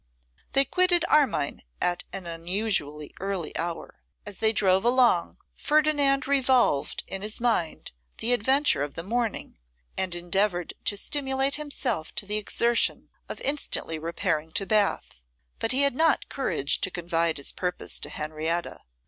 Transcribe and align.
They 0.53 0.65
quitted 0.65 1.05
Armine 1.07 1.61
at 1.79 2.05
an 2.11 2.25
unusually 2.25 3.11
early 3.19 3.55
hour. 3.55 4.01
As 4.25 4.37
they 4.39 4.51
drove 4.51 4.83
along, 4.83 5.37
Ferdinand 5.55 6.25
revolved 6.27 7.03
in 7.05 7.21
his 7.21 7.39
mind 7.39 7.91
the 8.17 8.33
adventure 8.33 8.81
of 8.81 8.95
the 8.95 9.03
morning, 9.03 9.59
and 9.95 10.15
endeavoured 10.15 10.73
to 10.85 10.97
stimulate 10.97 11.53
himself 11.53 12.15
to 12.15 12.25
the 12.25 12.37
exertion 12.37 13.09
of 13.29 13.39
instantly 13.41 13.99
repairing 13.99 14.51
to 14.53 14.65
Bath. 14.65 15.21
But 15.59 15.71
he 15.71 15.83
had 15.83 15.93
not 15.95 16.29
courage 16.29 16.81
to 16.81 16.89
confide 16.89 17.37
his 17.37 17.51
purpose 17.51 17.99
to 17.99 18.09
Henrietta. 18.09 18.79